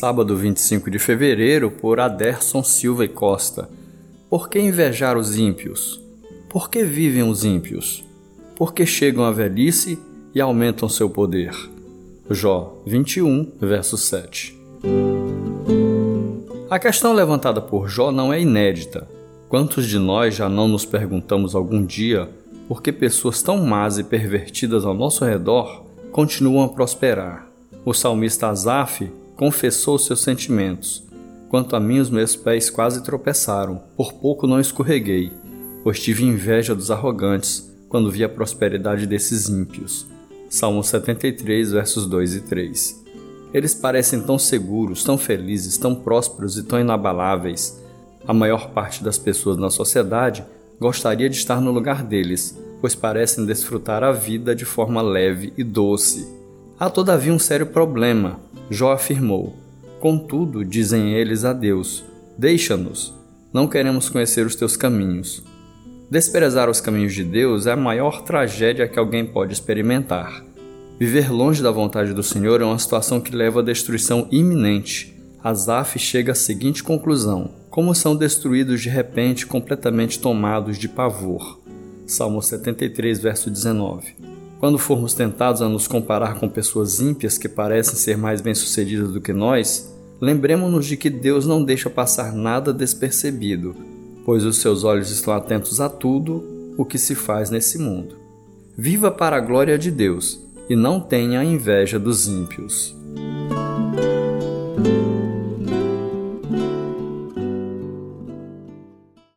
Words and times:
Sábado 0.00 0.34
25 0.34 0.90
de 0.90 0.98
fevereiro, 0.98 1.70
por 1.70 2.00
Aderson 2.00 2.62
Silva 2.62 3.04
e 3.04 3.08
Costa. 3.08 3.68
Por 4.30 4.48
que 4.48 4.58
invejar 4.58 5.14
os 5.14 5.36
ímpios? 5.36 6.00
Por 6.48 6.70
que 6.70 6.82
vivem 6.82 7.22
os 7.22 7.44
ímpios? 7.44 8.02
Por 8.56 8.72
que 8.72 8.86
chegam 8.86 9.24
à 9.24 9.30
velhice 9.30 9.98
e 10.34 10.40
aumentam 10.40 10.88
seu 10.88 11.10
poder? 11.10 11.54
Jó 12.30 12.80
21, 12.86 13.52
verso 13.60 13.98
7. 13.98 14.58
A 16.70 16.78
questão 16.78 17.12
levantada 17.12 17.60
por 17.60 17.86
Jó 17.86 18.10
não 18.10 18.32
é 18.32 18.40
inédita. 18.40 19.06
Quantos 19.50 19.86
de 19.86 19.98
nós 19.98 20.34
já 20.34 20.48
não 20.48 20.66
nos 20.66 20.86
perguntamos 20.86 21.54
algum 21.54 21.84
dia 21.84 22.26
por 22.66 22.82
que 22.82 22.90
pessoas 22.90 23.42
tão 23.42 23.58
más 23.58 23.98
e 23.98 24.02
pervertidas 24.02 24.86
ao 24.86 24.94
nosso 24.94 25.26
redor 25.26 25.84
continuam 26.10 26.64
a 26.64 26.68
prosperar? 26.70 27.50
O 27.84 27.92
salmista 27.92 28.48
Asaf 28.48 29.19
confessou 29.40 29.98
seus 29.98 30.20
sentimentos. 30.20 31.02
Quanto 31.48 31.74
a 31.74 31.80
mim, 31.80 31.98
os 31.98 32.10
meus 32.10 32.36
pés 32.36 32.68
quase 32.68 33.02
tropeçaram, 33.02 33.80
por 33.96 34.12
pouco 34.12 34.46
não 34.46 34.60
escorreguei, 34.60 35.32
pois 35.82 35.98
tive 35.98 36.26
inveja 36.26 36.74
dos 36.74 36.90
arrogantes 36.90 37.74
quando 37.88 38.10
vi 38.10 38.22
a 38.22 38.28
prosperidade 38.28 39.06
desses 39.06 39.48
ímpios. 39.48 40.06
Salmo 40.50 40.84
73, 40.84 41.72
versos 41.72 42.04
2 42.04 42.34
e 42.34 42.40
3. 42.42 43.02
Eles 43.54 43.74
parecem 43.74 44.20
tão 44.20 44.38
seguros, 44.38 45.02
tão 45.04 45.16
felizes, 45.16 45.78
tão 45.78 45.94
prósperos 45.94 46.58
e 46.58 46.62
tão 46.62 46.78
inabaláveis. 46.78 47.80
A 48.28 48.34
maior 48.34 48.72
parte 48.72 49.02
das 49.02 49.16
pessoas 49.16 49.56
na 49.56 49.70
sociedade 49.70 50.44
gostaria 50.78 51.30
de 51.30 51.36
estar 51.36 51.62
no 51.62 51.72
lugar 51.72 52.04
deles, 52.04 52.58
pois 52.78 52.94
parecem 52.94 53.46
desfrutar 53.46 54.04
a 54.04 54.12
vida 54.12 54.54
de 54.54 54.66
forma 54.66 55.00
leve 55.00 55.50
e 55.56 55.64
doce. 55.64 56.28
Há 56.78 56.90
todavia 56.90 57.32
um 57.32 57.38
sério 57.38 57.66
problema, 57.66 58.38
Jó 58.70 58.92
afirmou. 58.92 59.56
Contudo, 59.98 60.64
dizem 60.64 61.12
eles 61.12 61.44
a 61.44 61.52
Deus: 61.52 62.04
Deixa-nos, 62.38 63.12
não 63.52 63.66
queremos 63.66 64.08
conhecer 64.08 64.46
os 64.46 64.54
teus 64.54 64.76
caminhos. 64.76 65.42
Desprezar 66.08 66.70
os 66.70 66.80
caminhos 66.80 67.12
de 67.12 67.24
Deus 67.24 67.66
é 67.66 67.72
a 67.72 67.76
maior 67.76 68.22
tragédia 68.22 68.86
que 68.86 68.98
alguém 68.98 69.26
pode 69.26 69.52
experimentar. 69.52 70.44
Viver 70.98 71.32
longe 71.32 71.62
da 71.62 71.70
vontade 71.70 72.12
do 72.12 72.22
Senhor 72.22 72.60
é 72.60 72.64
uma 72.64 72.78
situação 72.78 73.20
que 73.20 73.34
leva 73.34 73.60
à 73.60 73.62
destruição 73.62 74.28
iminente. 74.30 75.16
Asaf 75.42 75.98
chega 75.98 76.32
à 76.32 76.34
seguinte 76.34 76.82
conclusão: 76.82 77.50
como 77.70 77.94
são 77.94 78.14
destruídos 78.14 78.80
de 78.82 78.88
repente, 78.88 79.46
completamente 79.46 80.20
tomados 80.20 80.78
de 80.78 80.88
pavor. 80.88 81.60
Salmo 82.06 82.40
73, 82.40 83.18
verso 83.18 83.50
19. 83.50 84.14
Quando 84.60 84.78
formos 84.78 85.14
tentados 85.14 85.62
a 85.62 85.68
nos 85.70 85.88
comparar 85.88 86.38
com 86.38 86.46
pessoas 86.46 87.00
ímpias 87.00 87.38
que 87.38 87.48
parecem 87.48 87.96
ser 87.96 88.18
mais 88.18 88.42
bem-sucedidas 88.42 89.10
do 89.10 89.20
que 89.20 89.32
nós, 89.32 89.90
lembremos-nos 90.20 90.84
de 90.84 90.98
que 90.98 91.08
Deus 91.08 91.46
não 91.46 91.64
deixa 91.64 91.88
passar 91.88 92.34
nada 92.34 92.70
despercebido, 92.70 93.74
pois 94.22 94.44
os 94.44 94.58
seus 94.58 94.84
olhos 94.84 95.10
estão 95.10 95.32
atentos 95.32 95.80
a 95.80 95.88
tudo 95.88 96.74
o 96.76 96.84
que 96.84 96.98
se 96.98 97.14
faz 97.14 97.48
nesse 97.48 97.78
mundo. 97.78 98.16
Viva 98.76 99.10
para 99.10 99.36
a 99.36 99.40
glória 99.40 99.78
de 99.78 99.90
Deus 99.90 100.38
e 100.68 100.76
não 100.76 101.00
tenha 101.00 101.42
inveja 101.42 101.98
dos 101.98 102.28
ímpios. 102.28 102.94